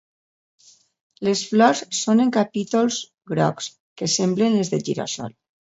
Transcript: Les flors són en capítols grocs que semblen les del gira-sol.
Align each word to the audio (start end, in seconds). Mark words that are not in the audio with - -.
Les 1.27 1.43
flors 1.49 1.83
són 1.99 2.25
en 2.25 2.33
capítols 2.39 2.99
grocs 3.35 3.71
que 4.03 4.11
semblen 4.19 4.61
les 4.61 4.75
del 4.77 4.87
gira-sol. 4.93 5.41